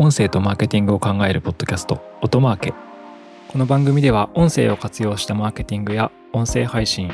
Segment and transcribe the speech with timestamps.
[0.00, 2.72] 音声とマーケティングを考えるポッドキャスト音マーケ。
[3.48, 7.10] この番組では音声を活用したマーケティングや音声配信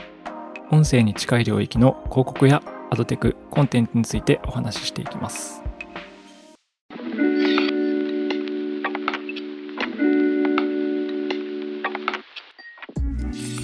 [0.71, 5.62] 音声に近い領域の広告やアドテクコンテンツについてお話ししていきます。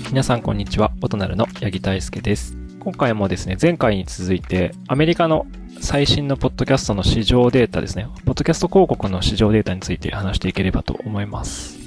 [0.09, 0.93] 皆さんこんにちは。
[1.03, 2.57] 音なるの八木大輔です。
[2.79, 5.47] 今回もですね前回に続いてアメリカの
[5.79, 8.07] 最新のポッドキャストの市場データですね。
[8.25, 11.79] ポッドキャスト広告の市場データについて話していければと思います。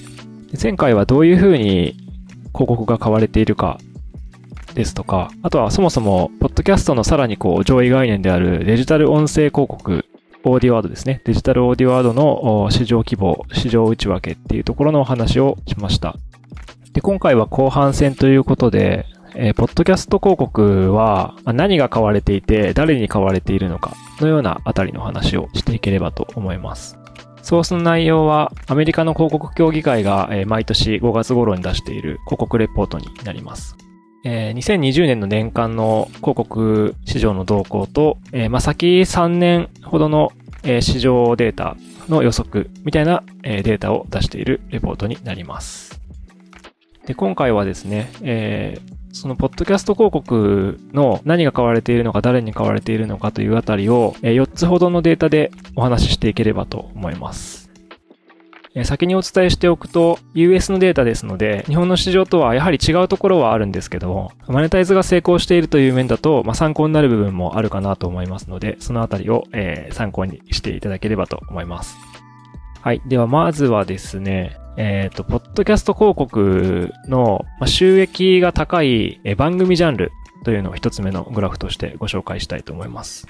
[0.62, 1.98] 前回はどういうふうに
[2.54, 3.80] 広告が買われているか
[4.73, 10.05] ですとか、あとはそもそも、ポッドキャストのさらにこう上位概念であるデジタル音声広告、
[10.43, 11.21] オーディワードですね。
[11.26, 16.18] デジタルオーディワードの市場規模、市場内訳っていうところのお話をしました。
[16.93, 26.97] で、今回は後半戦ということで、えー、ポッドキャスト広告は何が買われていて、誰に買われているのかのようなあたりの話をしていければと思います。
[27.41, 33.75] ソースの内容はアメリカの広告協議会が、毎年5月頃に出している広告レポートになります。
[34.23, 38.18] 2020年の年間の広告市場の動向と、
[38.49, 40.31] まあ、先3年ほどの、
[40.79, 41.75] 市場データ
[42.07, 45.99] の予測みたいな、データを出しているレポートになります。
[47.05, 57.63] で、今回はですね、えー、そのポッドキャスト広告の何が買われているのか誰に買われているのかというあたりを4つほどのデータでお話ししていければと思います。
[58.85, 71.95] 先にお伝えしておくと US のデータですので日本の市場とはやはり違うところはあるんですけどもマネタイズが成功しているという面だと、まあ、参考になる部分もあるかなと思いますのでそのあたりを、えー、参考にしていただければと思います。
[72.84, 73.01] はい。
[73.06, 80.12] ではまずはですね、えっ、ー、と、ポッドキャスト広告の収益が高い番組ジャンル
[80.44, 83.28] というのを一つ目のグラフとしてご紹介したいと思います。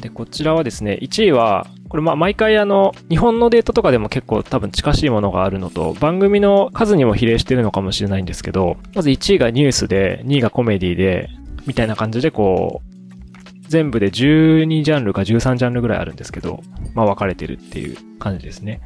[0.00, 11.28] で、こちらはですね、1位は、これまあ毎回あの、日本のデータとかでも結構多分近しいものがあるのと、番組の数にも比例してるのかもしれないんですけど、まず1位がニュースで、2位がコメディで、
[11.66, 12.88] みたいな感じでこう、
[13.68, 16.62] 全部で12ジャンルか13ジャンルぐらいあるんですけど、
[16.94, 18.80] まあ分かれてるっていう感じですね。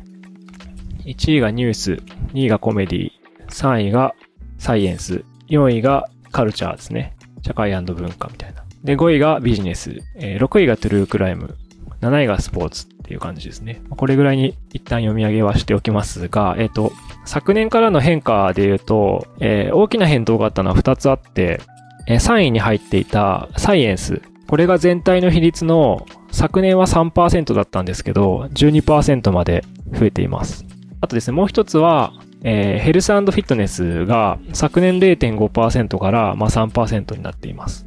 [1.04, 1.92] 1位がニュース、
[2.34, 3.10] 2位がコメディ、
[3.48, 4.14] 3位が
[4.58, 7.16] サイエンス、4位がカルチャーですね。
[7.44, 8.64] 社会文化みたいな。
[8.84, 11.56] で、5位がビジネス、えー、6位がトゥルークライム、
[12.00, 13.82] 7位がスポーツっていう感じですね。
[13.90, 16.92] これぐらいに一旦読み上げはしておきますが、えっ、ー、と、
[17.24, 21.60] 昨年からの変化で言うと、えー、大きな変動があったのは2つあって、
[22.08, 24.22] え、3位に入っていたサイエンス。
[24.48, 30.71] これが全体の比率の昨年は3%だったんですけど、12%まで増えています。
[31.02, 32.12] あとですね、もう一つは、
[32.44, 37.86] えー、ヘルスフィットネスが昨年0.5%からまあ3%になっています。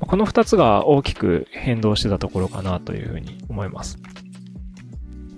[0.00, 3.98] この二つが大きく変動してたところかなというふうに思います。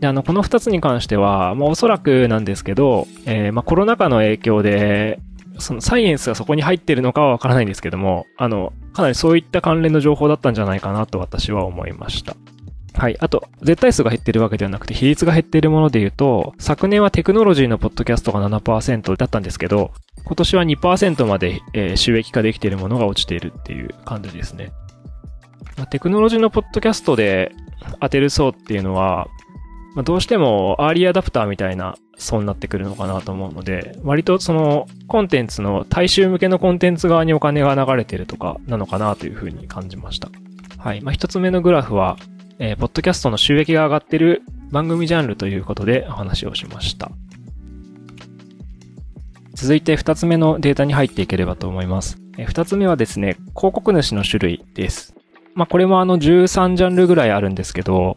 [0.01, 5.21] で、あの、この二つに関しては、まあおそらくなんですけど、えー、まあコロナ禍の影響で、
[5.59, 12.37] そのサイエンスがそこに入ってるのかはわからないんですけども、あの、かなりそういった関連の情報だったんじゃないかなと私は思いました。
[12.99, 13.17] はい。
[13.21, 19.93] あと、絶対数が減ってるわけではなくて、比率が減っているもので言うと、昨年はテクノロジーのポッドキャストが7%だったんですけど、
[20.25, 24.73] 今年は2%まで、え、収益化できているものが落ちているっていう感じですね。
[25.77, 27.53] ま、テクノロジーのポッドキャストで
[28.01, 29.29] 当てる層っていうのは、
[29.95, 40.31] ま、どうしてもアーリーアダプターみたいな層になってくるのかなと思うので、割とそのコンテンツの大衆向けのコンテンツ側にお金が流れてるとかなのかなというふうに感じました。
[40.79, 41.01] はい。
[41.01, 42.17] まあ、一つ目のグラフは、
[42.61, 47.11] えー、ポッドキャストの収益が上がってる番組ジャンルということでお話をしました。
[49.55, 52.19] 続いて二つ目のデータに入っていければと思います。
[52.37, 55.15] え、二つ目はですね、広告主の種類です。
[55.55, 58.17] まあ、これもあの13ジャンルぐらいあるんですけど、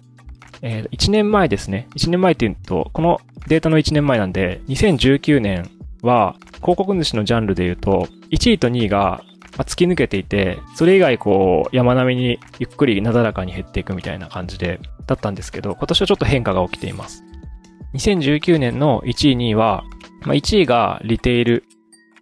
[0.62, 1.88] えー、1年前ですね。
[1.96, 5.70] 1年前っていうと、このデータの1年前なんで、2019年
[6.02, 9.24] は広告主のジャンルで言うと、1位と2位が
[9.58, 17.24] まあ、突き抜けていて、それ以外こう山並みにゆっくりなだらかに減っていくみたいな感じで、だったんですけど、今年はちょっと変化が起きています。
[17.94, 19.84] 2019年の1位、2位は、
[20.22, 21.66] まあ、1位がリテール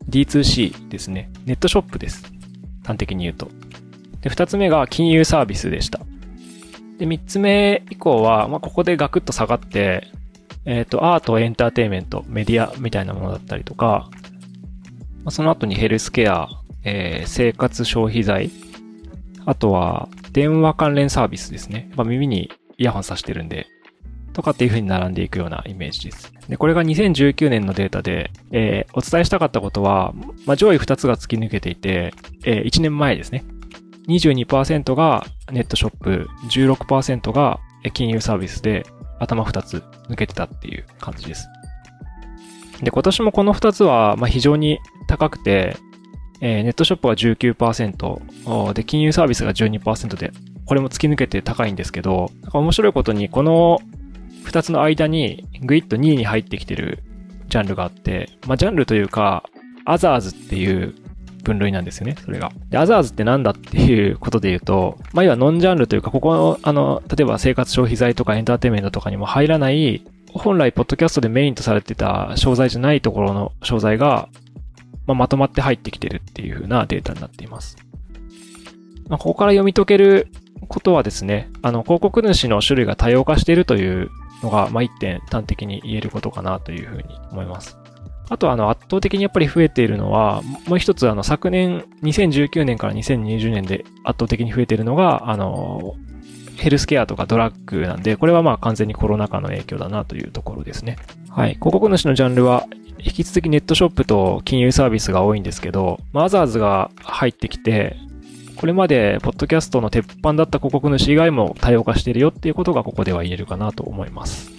[0.09, 1.31] D2C ですね。
[1.45, 2.23] ネットショップです。
[2.83, 3.49] 端的に言うと。
[4.21, 5.99] で、2つ目が金融サービスでした。
[6.97, 10.07] で、3つ目以降は、まあ、ここでガクッと下がって、
[10.65, 14.09] えっ、ー、と、アート、エンターテイメント、メディアみたいなものだったりとか、
[15.23, 16.49] まあ、その後にヘルスケア、
[16.89, 18.49] えー、生活消費財、
[19.45, 21.85] あとは電話関連サービスですね。
[21.89, 23.67] やっぱ耳にイヤホンさしてるんで、
[24.33, 26.33] とかっていう風に並んでいくようなイメージです。
[26.47, 30.13] で、これが2019年のデータで、えー、お伝えしたかったことは、
[30.45, 32.13] まあ、上位2つが突き抜けていて、
[32.43, 33.43] えー、1年前ですね。
[34.07, 37.59] 22%がネットショップ、16%が
[37.93, 38.85] 金融サービスで、
[39.19, 41.47] 頭2つ抜けてたっていう感じです。
[42.81, 45.75] で、今年もこの2つは、ま非常に高くて、
[46.41, 50.31] えー、ネットショップは19%で、金融サービスが12%で、
[50.65, 53.79] これも突き抜けて高いんですけど、なんか面白いことに、この
[54.45, 57.03] 2つの間にグイッと2位に入ってきてる
[57.49, 59.43] ジャンルがあって、まあ、ジャンルというか、
[59.85, 60.93] アザーズっていう
[61.43, 62.51] 分類なんですよね、それが。
[62.69, 74.29] で、アザーズってなんだっていうことで言うと、まあ、要はノンジャンルというか、ここの、あの、例えば生活消費財とかエンターテイメントとかにも入らない、本来、ポッドキャストでメインとされてた商材じゃないところの商材が、
[75.09, 77.77] まあ、まとまって入ってきてるっていう風なデータになっています。
[79.07, 80.27] まあ、ここから読み解ける
[80.67, 84.09] ことはですね、あの、広告主の種類が多様化しているという
[84.43, 87.75] のが、まあ、一点端的に言えることかなというふうに思います。
[88.29, 95.95] あと、あの、圧倒的にやっぱり増えているのは、もう一つ、あの、昨年、2019年から2020年で圧倒的に増えているのが、あの、
[96.59, 100.97] ヘルスケアとかドラッグなんで、これはまあ完全にコロナ禍の影響だなというところですね。
[101.29, 101.53] はい。
[101.55, 102.65] 広告主のジャンルは、
[102.99, 107.95] 引き続きネットショップと金融サービスが多いんですけど、マザーズが入ってきて、
[108.57, 114.51] これまで、ポッドキャストの鉄板だった広告主以外も多様化しているよっていうことがここでは言えるかなと思います。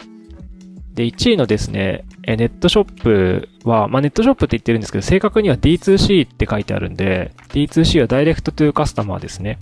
[0.94, 9.58] で、1位のですね、ネットショップは、まあ、ネットショップって言ってるんですけど、正確には D2C って書いてあるんで、D2C はダイレクトトゥーカスタマーですね。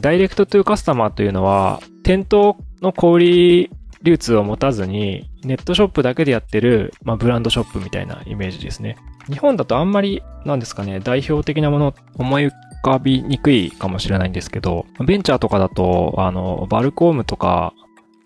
[0.00, 3.70] ダイレクトトゥーカスタマーというのは、店頭の小売
[4.02, 8.96] 流通を持たずに、ネットショップだけでやってる、まあ、ブランドショップみたいなイメージですね。
[9.28, 12.52] 日本だとあんまり、なんですかね、代表的なもの思い浮
[12.82, 17.72] かびにくいかもしれないんですけど、ベンチャーとかだと、あの、バルコームとか、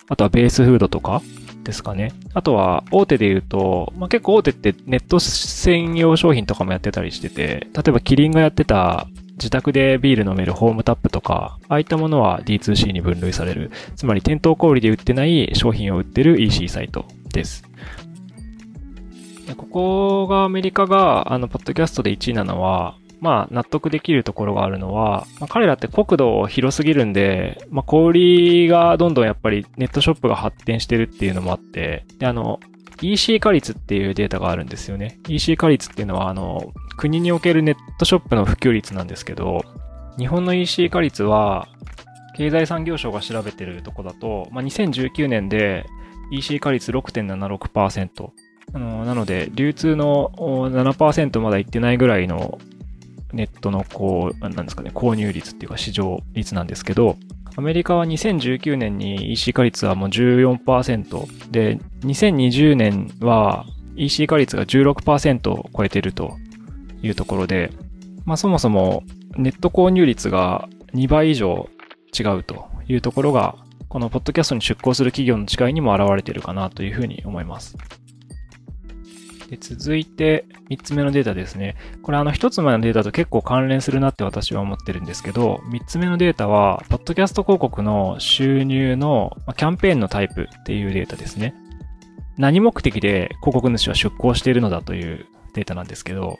[0.09, 1.21] あとはベースフードとか
[1.65, 2.13] ですかね。
[2.33, 13.71] あとは大手で言うと、まあ、結構大手ってネット専用商品とかもやってたりしてて、例えばキリンがやってた自宅でビール飲めるホームタップとか、ああいったものは D2C に分類される。
[13.95, 17.65] つまり店頭小売で売ってない商品を売ってる EC サイトです。
[19.57, 32.61] ここがアメリカが、あの、ポッドキャストで1位なのは、まあ、納得できるところがあるのは、まあ、彼らって国土広すぎるんで、まあ、小売がどんどんやっぱりネットショップが発展してるっていうのもあって、で、あの、
[33.03, 35.19] EC 化率っていうデータがあるんですよね。
[35.29, 39.65] EC 化率っていうのは、あの、国におけるネットショップの普及率なんですけど、
[40.19, 41.69] 日本の EC 化率は、
[42.37, 45.87] 経済産業省が調べてるとこだと、まあ、2019年で
[46.31, 48.31] EC 化率6.76%。
[48.73, 52.59] あのなので、流通の7%まだいってないぐらいの
[53.33, 57.17] ネットのこう、なんですかね、購入率っていうか市場率なんですけど、
[57.59, 63.65] アメリカは2019年に EC 化率はもう14%で、2020年は
[63.97, 66.37] EC 化率が16%を超えていると
[67.03, 67.73] いうところで、
[68.27, 69.05] まあそもそも
[69.37, 71.71] ネット購入率が2倍以上
[72.19, 73.57] 違うというところが、
[73.89, 77.79] このポッドキャストに出向する企業の違いにも現れているかなというふうに思います。
[79.49, 81.77] で続いて、3つ目のデータですね。
[82.03, 91.55] これあの1つ目のデータと結構関連するなって私は思ってるんですけど、3つ目のデータは、ポッドキャスト広告の収入のキャンペーンのタイプっていうデータですね。
[92.37, 96.39] 何目的で広告主は出向しているのだというデータなんですけど、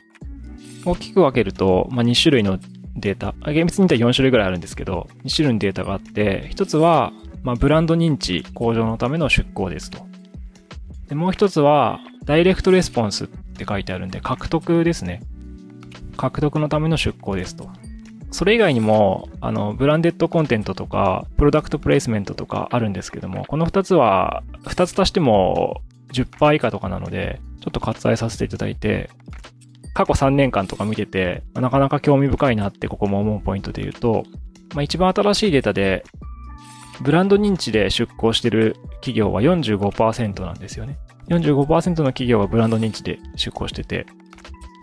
[0.85, 2.59] 大きく分けると、まあ、2種類の
[2.95, 7.13] データ、厳密に言ったら4種類ぐらいあるんですけど、2種類のデータがあって、1つは、
[7.43, 10.05] まあ、ブランド認知向上のための出向ですと。
[11.09, 15.23] でもう1つは、ダイレクトレスポンスって書いてあるんで、獲得ですね。
[16.17, 17.69] 獲得のための出向ですと。
[18.31, 25.81] それ以外にも、あの、ブランデッドコンテントとか、プロダクトプレイスメントとかあるんですけども、この2つは、2つ足しても
[26.11, 29.09] 10%以下とかなので、ちょっと割愛させていただいて、
[29.93, 34.25] 過去3年間とか見てて、なかなか興味深いなってここも思うポイントで言うと、
[34.75, 36.03] まあ、一番新しいデータで、
[36.99, 40.97] ブランド認知で出向してる企業は45%なんですよね。
[41.29, 44.05] 45%の企業がブランド認知で出向してて、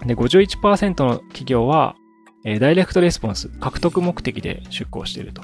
[0.06, 1.96] で、51%の企業は、
[2.44, 5.42] えー、ダイレクトレスポンス、獲得目的で出向していると。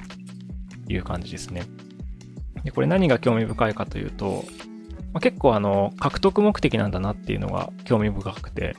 [0.92, 1.62] いう感じですね。
[2.64, 4.44] で、これ何が興味深いかというと、
[5.12, 8.76] まあ、結構あの、獲得目的なんだなっていうのが興味深くて、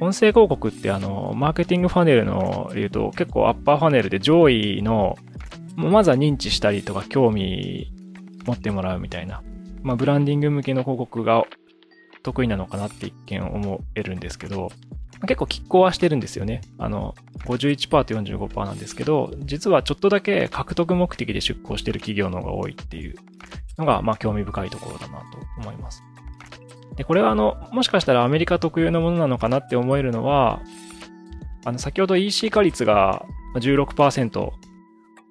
[0.00, 5.16] 音声広告ってあの、マーケティングファネルの言うと結構アッパーファネルで上位の、
[5.76, 7.92] まずは認知したりとか興味
[8.46, 9.42] 持ってもらうみたいな。
[9.82, 11.44] まあ、ブランディング向けの広告が
[12.22, 14.70] 得意なのかなって一見思えるんですけど、
[15.26, 16.62] 結構拮抗はしてるんですよね。
[16.78, 17.14] あの、
[17.46, 23.14] 51%と45%なんですけど、実はちょっとだけ獲得目的で出向してる企業の方が多いっていう
[23.78, 25.24] のが、まあ、興味深いところだなと
[25.58, 26.02] 思います。
[26.96, 30.60] で、これはあの、もしかしたらアメリカ特有のものなのかなって思えるのは、
[31.64, 33.24] あの、先ほど EC 化率が
[33.56, 34.50] 16%っ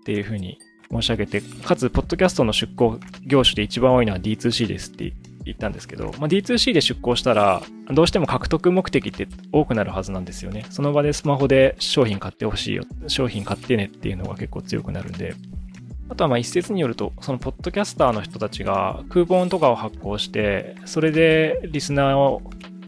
[0.06, 0.58] ていうふうに
[0.92, 5.14] 申し上げて、かつ、ポッドキャストの出向業種で一番多いのは D2C ですって
[5.46, 10.66] 言ったんですけど、まあ、D2C で出向したら、どうしても獲得目的って多くなるはずなんですよね。
[10.70, 15.36] その場でスマホで商品買ってほしいよ、商品買ってねっていうのが結構強くなるんで、
[16.10, 22.42] あとはまあ一説によると、そのポッドキャスターの人たちがクーポンとかを発行して、それでリスナーを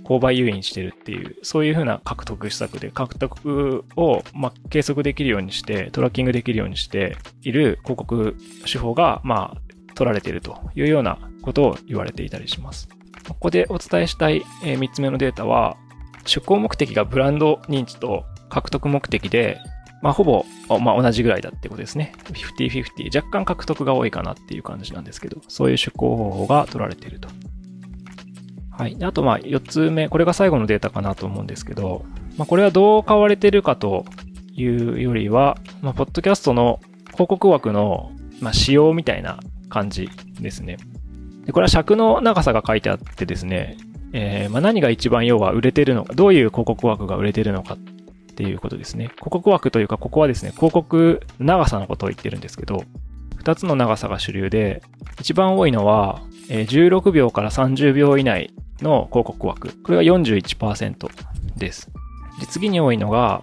[0.03, 9.61] 購買誘引してるっていう、そういうふうな獲得施策で、獲得をま計測できるようにして、トラッキングできるようにしている広告手法が、まあ、
[9.95, 12.89] 取られているというようなことを言われていたりします。
[13.27, 15.77] ここでお伝えしたい3つ目のデータは、
[16.25, 19.59] 出向目的がブランド認知と獲得目的で、
[20.01, 20.45] まあ、ほぼ、
[20.81, 22.13] まあ、同じぐらいだってことですね。
[22.25, 23.15] 50-50。
[23.15, 27.29] 若干獲得が多いかなっていう感じなんですけど、そういう出向方法が取られていると。
[28.77, 28.97] はい。
[29.01, 32.05] あと、まあ、4つ目、これが最後のデータかなと思うんですけど、
[32.37, 34.05] まあ、これはどう買われてるかと
[34.55, 36.79] いうよりは、まあ、ポッドキャストの
[37.11, 39.39] 広告枠の、まあ、仕様みたいな
[39.69, 40.77] 感じですね。
[41.45, 43.77] でこれは尺の長さが書いてあってですね、
[44.13, 47.77] えー、まあ、何が一番要は売れてるのか、どういう広告枠が売れてるのかっ
[48.35, 49.09] ていうことですね。
[49.15, 52.83] 広告枠というか、ここはですね、広告長さのことを言ってるんですけど、
[53.43, 54.81] 2つの長さが主流で、
[55.19, 59.69] 一番多いのは、16秒から30秒以内の広告枠。
[59.83, 61.09] これが41%
[61.57, 61.91] です。
[62.39, 63.41] で次に多いのが、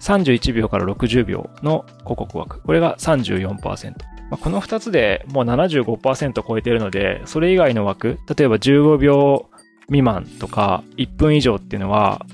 [0.00, 2.60] 31秒から60秒の広告枠。
[2.60, 3.92] これが34%。
[4.30, 9.48] まあ、この2つでもう75%超えてるので、それ以外の枠、例えば15秒
[9.86, 12.24] 未満とか1分以上っていうのは、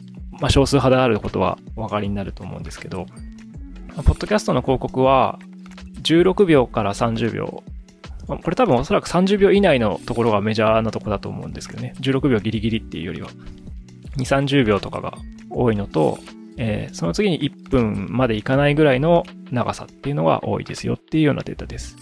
[0.40, 3.06] まあ、少数派であることはお分かりになると思うんですけど、
[3.88, 5.38] まあ、ポッドキャストの広告は、
[6.02, 7.62] 16秒から30秒。
[8.38, 11.94] これ多分おそらく30秒以内のところがメジャーなとこだと思うんですけどね。
[12.00, 13.28] 16秒ギリギリっていうよりは。
[14.16, 15.14] 2、30秒とかが
[15.48, 16.18] 多いのと、
[16.56, 21.96] えー、その次に1分までいかないぐらいの長さっていうのが多いですよっていうようなデータです。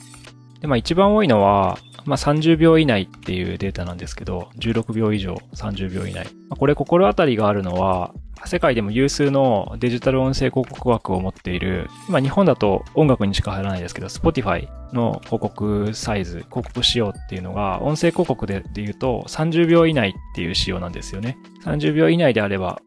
[0.61, 6.25] で、まあ一番多いのは、まあ、30秒以内っていうデータなんですけど、16秒以上30秒以内。
[6.49, 8.14] まあ、これ心当たりがあるのは、
[8.47, 21.37] 世界でも有数のデジタル音声広告枠を持っている、今日本だと音楽にしか入らないですけど、Spotify の広告サイズ、広告仕様っていうのが、音声広告で言うと30秒以内っていう仕様なんですよね。
[21.64, 22.80] 30秒以内であれば、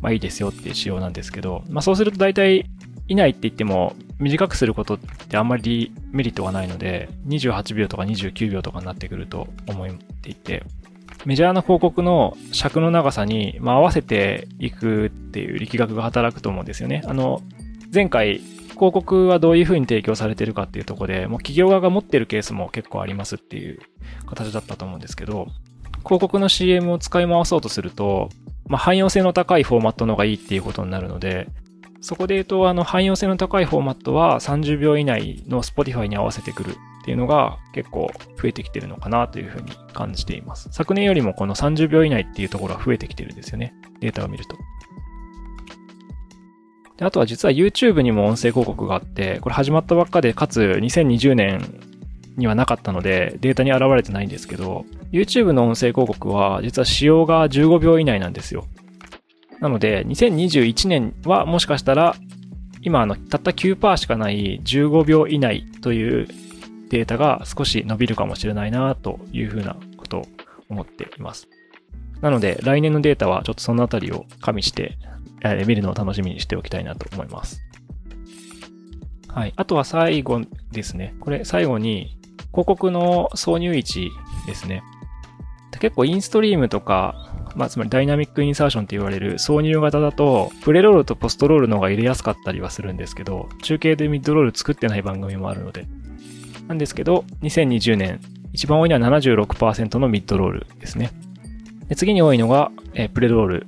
[0.00, 2.66] まあいいですよっていう仕様なんですけど、まあそうすると大体
[3.08, 10.62] 以内って言っても短くすることってあんまりメリットがないので、28秒とか29秒とかになってくると思っていて、
[11.26, 17.02] メジャーな広告の尺の長さに、まあ、合わせていくっていう力学が働くと思うんですよね。
[17.06, 17.42] あの、
[17.92, 23.80] 前回、広告はどういうふうに提供されてるかっていうところで、もう企業側が持ってるケースも結構ありますっていう
[24.26, 25.48] 形だったと思うんですけど、
[26.04, 28.30] 広告の CM を使い回そうとすると、
[28.66, 31.48] まあ、汎用性の高いフォーマットのがいいっていうことになるので、
[32.00, 40.68] そこで言うと、あの、汎用性の高いフォーマットは30秒以内の Spotify に合わせてくるっていうのが結構増えてきてるのかなというふうに感じています。
[40.72, 43.74] 昨年よりもこの30秒以内っていうところは増えてきてるんですよね。
[44.00, 44.56] データを見ると。
[46.98, 51.80] であとは実は YouTube にも音声広告があって、これ始まったばっかで、かつ2020年
[52.36, 58.66] にはなかったので、データに現れてないんですけど、YouTube の音声広告は実は使用が15秒以内なんですよ。
[59.60, 62.14] なので、2021年はもしかしたら、
[62.82, 66.28] 今あの、たった9%しかない15秒以内という
[66.90, 70.26] データが少し伸びるかもしれないなというふうなことを
[70.68, 71.48] 思っています。
[72.20, 74.98] なので、来年のデータはちょっとそのあたりを加味して、
[75.42, 77.62] え見るのを楽しみにしておきたいなと思います。
[79.28, 79.54] はい。
[79.56, 81.14] あとは最後ですね。
[81.20, 82.18] これ最後に
[82.50, 84.10] 広告の挿入位置
[84.46, 84.82] ですね。
[85.80, 95.86] 結構インストリームとかまあ、つまりダイナミックインサーションって言われる挿入型だと、プレロールとポストロールの方が入れやすかったりはするんですけど、中継でミッドロール作ってない番組もあるので。
[96.70, 98.20] なんですけど、2020年、
[98.52, 101.10] 一番多いのは76%のミッドロールですね。
[101.88, 103.66] で次に多いのが、え、プレロール、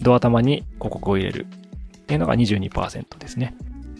[0.00, 3.54] ドア玉に広告を入れるっていうのが22%ですね。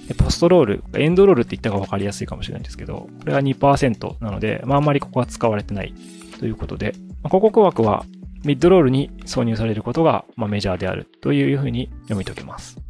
[0.09, 5.93] でポストロール、エンドロールって言った方が分かりやすいかもしれないんですけど、これが2%なので、まああんまりここは使われてない
[6.41, 8.07] ということで、まあ、広告枠は
[8.45, 12.81] ミッドロールに挿入されることが、まあ、メジャーであるというふうに読み解けます。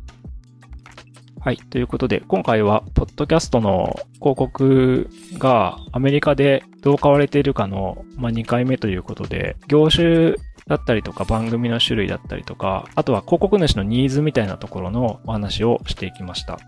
[1.41, 1.57] はい。
[1.57, 10.35] ということで、今回は、ポッドキャストの広告がアメリカでどう買われているかの、まあ、2回目ということで、業種
[10.67, 16.59] だったりとか番組の種類だったりとか、あとは広告主のニーズみたいなところのお話をしていきました。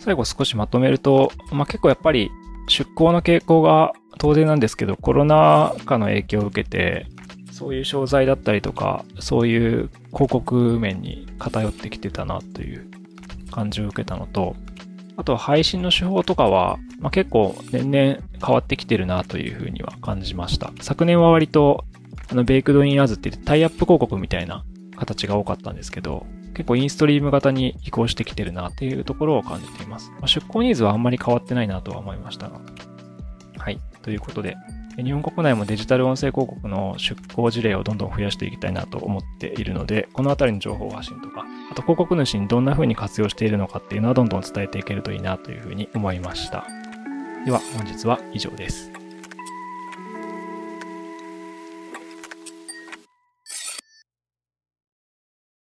[0.00, 2.30] 最後少しまとめると、まあ、結構やっぱり
[2.66, 7.06] 出向の傾向が当然なんですけど、コロナ禍の影響を受けて、
[7.52, 12.90] そういう商材だったりとか、そういう広告面に偏ってきてたなという
[13.50, 14.56] 感じを受けたのと、
[15.16, 20.72] あと配信の手法とかは、まあ、結構年々変わってきてるなというふうには感じました。
[20.80, 21.84] 昨年は割と、
[22.30, 24.64] あの、ベイクドインアズってタイアップ広告みたいな
[24.96, 30.10] 形が多かったんですけど、結構インストリーム型に移行してきてるなっていうところを感じています。
[30.12, 32.60] まあ、出向ニーズはあんまり変わってないなとは思いましたが。
[33.58, 33.78] はい。
[34.02, 34.56] ということで、
[34.96, 46.66] 日本国内もデジタル音声広告の出向事例をどんどん増やしていきたいなと思っているので、このあたりの情報発信とか、あと広告主にどんな風に活用しているのかっていうのはどんどん伝えていけるといいなというふうに思いました。
[47.44, 48.99] では本日は以上です。